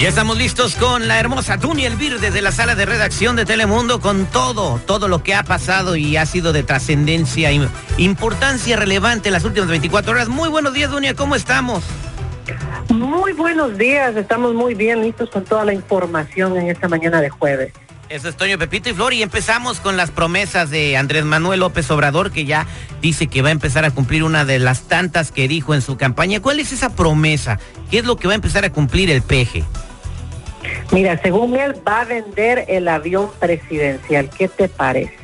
[0.00, 4.00] Ya estamos listos con la hermosa Duny Elvir desde la sala de redacción de Telemundo
[4.00, 9.28] con todo, todo lo que ha pasado y ha sido de trascendencia e importancia relevante
[9.28, 10.28] en las últimas 24 horas.
[10.28, 11.82] Muy buenos días, Dunia, ¿cómo estamos?
[12.90, 17.30] Muy buenos días, estamos muy bien listos con toda la información en esta mañana de
[17.30, 17.72] jueves.
[18.08, 21.90] Eso es Toño Pepito y Flor y empezamos con las promesas de Andrés Manuel López
[21.90, 22.66] Obrador que ya
[23.02, 25.96] dice que va a empezar a cumplir una de las tantas que dijo en su
[25.96, 26.40] campaña.
[26.40, 27.58] ¿Cuál es esa promesa?
[27.90, 29.64] ¿Qué es lo que va a empezar a cumplir el peje?
[30.92, 34.30] Mira, según él va a vender el avión presidencial.
[34.30, 35.14] ¿Qué te parece?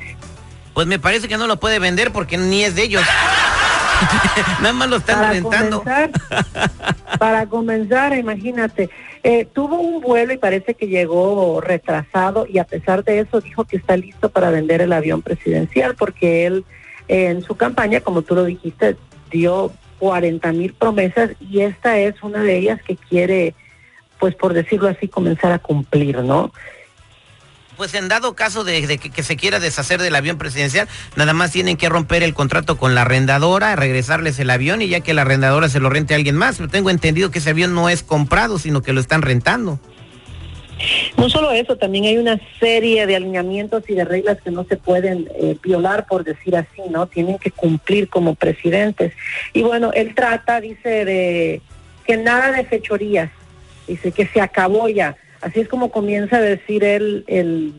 [0.75, 3.03] Pues me parece que no lo puede vender porque ni es de ellos.
[4.61, 5.83] Nada más lo están rentando.
[7.19, 8.91] para comenzar, imagínate,
[9.23, 13.65] eh, tuvo un vuelo y parece que llegó retrasado y a pesar de eso dijo
[13.65, 16.65] que está listo para vender el avión presidencial porque él
[17.09, 18.97] eh, en su campaña, como tú lo dijiste,
[19.31, 23.55] dio 40 mil promesas y esta es una de ellas que quiere
[24.19, 26.53] pues por decirlo así, comenzar a cumplir, ¿no?
[27.77, 31.77] Pues en dado caso de, que, se quiera deshacer del avión presidencial, nada más tienen
[31.77, 35.69] que romper el contrato con la arrendadora, regresarles el avión y ya que la arrendadora
[35.69, 36.57] se lo rente a alguien más.
[36.57, 39.81] Pero tengo entendido que ese avión no es comprado, sino que lo están rentando.
[41.17, 44.77] No solo eso, también hay una serie de alineamientos y de reglas que no se
[44.77, 47.07] pueden eh, violar, por decir así, ¿no?
[47.07, 49.13] Tienen que cumplir como presidentes.
[49.53, 51.63] Y bueno, él trata, dice, de
[52.05, 53.31] que nada de fechorías,
[53.87, 55.17] dice que se acabó ya.
[55.41, 57.75] Así es como comienza a decir él el,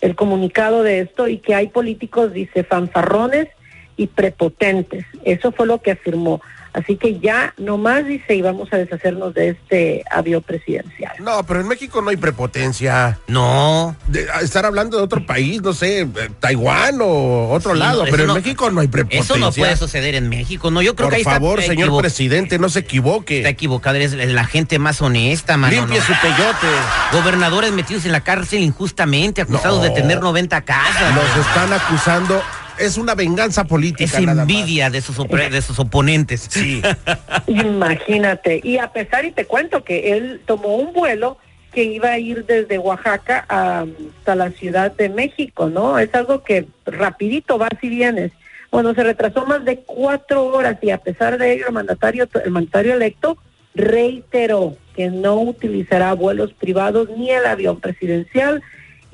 [0.00, 3.48] el comunicado de esto y que hay políticos, dice, fanfarrones
[3.96, 5.04] y prepotentes.
[5.24, 6.40] Eso fue lo que afirmó.
[6.74, 11.12] Así que ya nomás dice y vamos a deshacernos de este avión presidencial.
[11.20, 13.20] No, pero en México no hay prepotencia.
[13.28, 13.94] No.
[14.08, 16.08] De, estar hablando de otro país, no sé, eh,
[16.40, 19.36] Taiwán o otro lado, pero en México no hay prepotencia.
[19.36, 20.82] Eso no puede suceder en México, no.
[20.82, 23.38] Yo creo que ahí favor, señor presidente, no se equivoque.
[23.38, 25.76] Está equivocado, es la gente más honesta, mano.
[25.76, 26.66] Limpie su peyote.
[27.12, 31.14] Gobernadores metidos en la cárcel injustamente, acusados de tener 90 casas.
[31.14, 32.42] Los están acusando
[32.78, 34.18] es una venganza política.
[34.18, 36.46] Es envidia de sus, de sus oponentes.
[36.50, 36.82] Sí.
[37.46, 38.60] Imagínate.
[38.62, 41.38] Y a pesar, y te cuento que él tomó un vuelo
[41.72, 45.98] que iba a ir desde Oaxaca hasta la Ciudad de México, ¿no?
[45.98, 48.32] Es algo que rapidito vas y vienes.
[48.70, 52.50] Bueno, se retrasó más de cuatro horas y a pesar de ello el mandatario, el
[52.50, 53.38] mandatario electo
[53.74, 58.62] reiteró que no utilizará vuelos privados ni el avión presidencial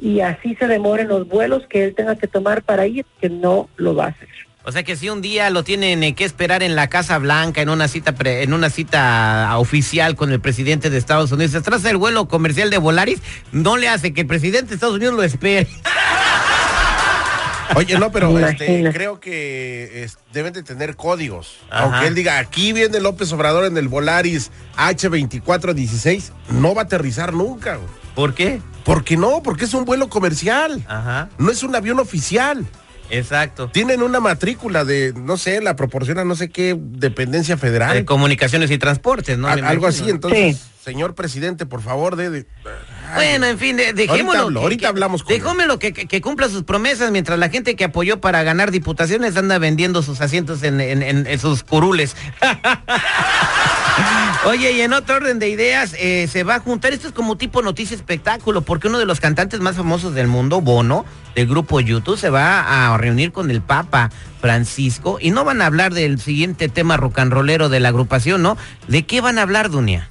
[0.01, 3.69] y así se demoren los vuelos que él tenga que tomar para ir, que no
[3.77, 4.29] lo va a hacer.
[4.63, 7.63] O sea que si un día lo tienen eh, que esperar en la Casa Blanca,
[7.63, 11.89] en una cita en una cita oficial con el presidente de Estados Unidos, se trata
[11.89, 13.21] el vuelo comercial de Volaris,
[13.53, 15.67] no le hace que el presidente de Estados Unidos lo espere.
[17.77, 21.59] Oye, no, pero este, creo que deben de tener códigos.
[21.71, 27.33] Aunque él diga, aquí viene López Obrador en el Volaris H2416, no va a aterrizar
[27.33, 27.79] nunca.
[28.21, 28.61] ¿Por qué?
[28.85, 30.85] Porque no, porque es un vuelo comercial.
[30.87, 31.31] Ajá.
[31.39, 32.67] No es un avión oficial.
[33.09, 33.71] Exacto.
[33.71, 37.95] Tienen una matrícula de, no sé, la proporciona no sé qué dependencia federal.
[37.95, 39.49] De comunicaciones y transportes, ¿no?
[39.49, 42.45] algo así, entonces, señor presidente, por favor, de...
[43.15, 44.61] bueno, en fin, dejémoslo.
[44.61, 48.43] Ahorita, hablamos con Dejémoslo que, que, cumpla sus promesas mientras la gente que apoyó para
[48.43, 52.17] ganar diputaciones anda vendiendo sus asientos en, en, en sus curules.
[54.47, 57.37] Oye, y en otro orden de ideas, eh, se va a juntar, esto es como
[57.37, 61.05] tipo noticia espectáculo, porque uno de los cantantes más famosos del mundo, Bono,
[61.35, 64.11] del grupo YouTube, se va a reunir con el Papa
[64.41, 68.57] Francisco y no van a hablar del siguiente tema rocanrolero de la agrupación, ¿no?
[68.89, 70.09] ¿De qué van a hablar, Dunia?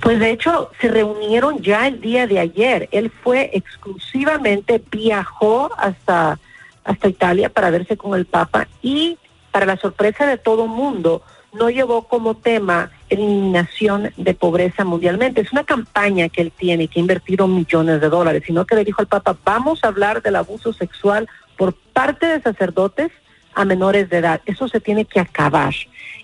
[0.00, 2.88] Pues de hecho se reunieron ya el día de ayer.
[2.92, 6.38] Él fue exclusivamente, viajó hasta,
[6.84, 9.18] hasta Italia para verse con el Papa y
[9.50, 11.22] para la sorpresa de todo mundo,
[11.52, 15.40] no llevó como tema eliminación de pobreza mundialmente.
[15.40, 18.84] Es una campaña que él tiene, que ha invertido millones de dólares, sino que le
[18.84, 23.10] dijo al Papa, vamos a hablar del abuso sexual por parte de sacerdotes
[23.58, 24.40] a menores de edad.
[24.46, 25.74] Eso se tiene que acabar.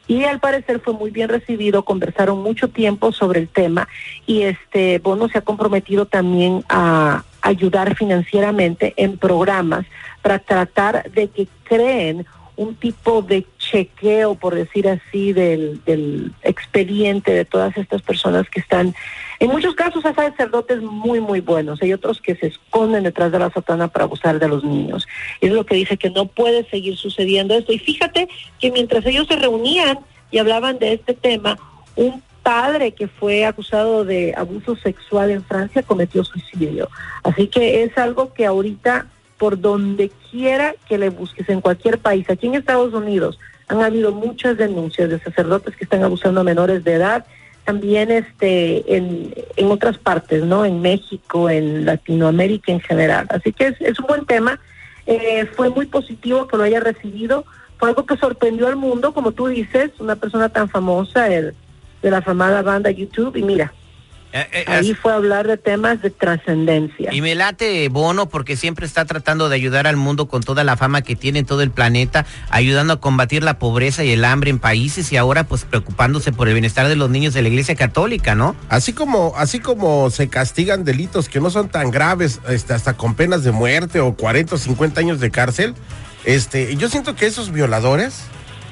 [0.06, 3.88] Y al parecer fue muy bien recibido, conversaron mucho tiempo sobre el tema
[4.24, 9.84] y este Bono se ha comprometido también a ayudar financieramente en programas
[10.22, 12.24] para tratar de que creen
[12.56, 15.80] un tipo de chequeo, por decir así, del,
[16.42, 18.94] expediente de todas estas personas que están,
[19.40, 23.38] en muchos casos hay sacerdotes muy, muy buenos, hay otros que se esconden detrás de
[23.38, 25.06] la sotana para abusar de los niños.
[25.40, 27.72] Es lo que dice que no puede seguir sucediendo esto.
[27.72, 28.28] Y fíjate
[28.60, 29.98] que mientras ellos se reunían
[30.30, 31.58] y hablaban de este tema,
[31.96, 36.88] un padre que fue acusado de abuso sexual en Francia cometió suicidio.
[37.24, 39.06] Así que es algo que ahorita,
[39.38, 43.38] por donde quiera que le busques, en cualquier país, aquí en Estados Unidos,
[43.68, 47.26] han habido muchas denuncias de sacerdotes que están abusando a menores de edad,
[47.64, 50.64] también este en, en otras partes, ¿no?
[50.64, 53.26] En México, en Latinoamérica en general.
[53.30, 54.60] Así que es, es un buen tema.
[55.06, 57.44] Eh, fue muy positivo que lo haya recibido.
[57.78, 61.54] Fue algo que sorprendió al mundo, como tú dices, una persona tan famosa, el
[62.02, 63.72] de la famada banda YouTube y mira,
[64.36, 67.14] eh, eh, Ahí fue a hablar de temas de trascendencia.
[67.14, 70.76] Y me late Bono porque siempre está tratando de ayudar al mundo con toda la
[70.76, 74.50] fama que tiene en todo el planeta, ayudando a combatir la pobreza y el hambre
[74.50, 77.76] en países y ahora pues preocupándose por el bienestar de los niños de la Iglesia
[77.76, 78.56] Católica, ¿no?
[78.68, 83.14] Así como así como se castigan delitos que no son tan graves, este, hasta con
[83.14, 85.74] penas de muerte o 40 o 50 años de cárcel,
[86.24, 88.24] este, yo siento que esos violadores,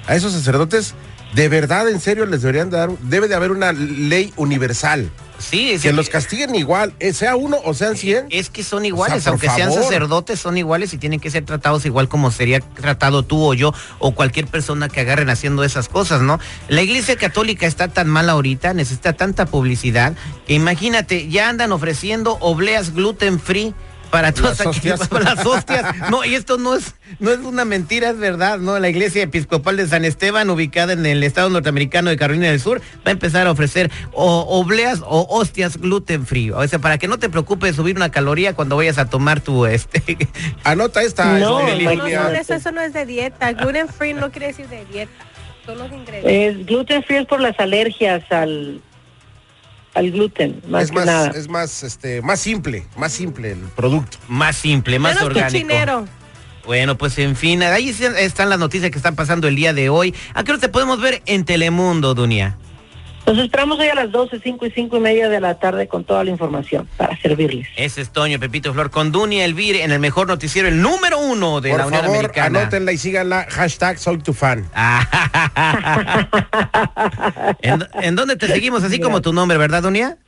[0.08, 0.96] a esos sacerdotes
[1.34, 5.10] de verdad, en serio, les deberían dar, debe de haber una ley universal.
[5.42, 8.26] Sí, que los castiguen igual, eh, sea uno o sean cien.
[8.30, 12.08] Es que son iguales, aunque sean sacerdotes, son iguales y tienen que ser tratados igual
[12.08, 16.38] como sería tratado tú o yo o cualquier persona que agarren haciendo esas cosas, ¿no?
[16.68, 20.14] La iglesia católica está tan mal ahorita, necesita tanta publicidad,
[20.46, 23.74] que imagínate, ya andan ofreciendo obleas gluten free
[24.12, 25.10] para todas las hostias.
[25.10, 26.10] las hostias.
[26.10, 28.78] No, y esto no es, no es una mentira, es verdad, ¿no?
[28.78, 32.82] La iglesia episcopal de San Esteban, ubicada en el estado norteamericano de Carolina del Sur,
[32.98, 36.50] va a empezar a ofrecer obleas o hostias gluten free.
[36.50, 39.64] O sea, para que no te preocupes subir una caloría cuando vayas a tomar tu
[39.64, 40.02] este.
[40.62, 41.38] Anota esta.
[41.38, 43.52] No, no, eso, eso no es de dieta.
[43.54, 45.12] Gluten free no quiere decir de dieta.
[45.64, 46.60] Son los ingredientes.
[46.60, 48.82] Es, gluten free es por las alergias al
[49.94, 51.28] al gluten, más es más, nada.
[51.34, 54.18] Es más, este, más simple, más simple el producto.
[54.28, 56.06] Más simple, más orgánico.
[56.64, 60.14] Bueno, pues en fin, ahí están las noticias que están pasando el día de hoy.
[60.34, 62.56] ¿A qué hora te podemos ver en Telemundo, Dunia?
[63.26, 66.04] Nos esperamos hoy a las 12, 5 y 5 y media de la tarde con
[66.04, 67.68] toda la información para servirles.
[67.76, 71.60] Ese es Toño Pepito Flor con Dunia Elvire en el mejor noticiero, el número uno
[71.60, 72.60] de la Unión Americana.
[72.60, 74.68] Anótenla y síganla, hashtag soy tu fan.
[77.62, 78.82] ¿En, dónde te seguimos?
[78.82, 80.18] Así como tu nombre, ¿verdad, Dunia?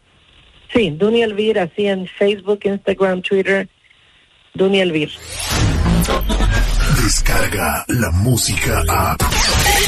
[0.72, 3.68] Sí, Dunia Elvir, así en Facebook, Instagram, Twitter,
[4.54, 5.10] Dunia Elvir.
[7.02, 9.16] Descarga la música a.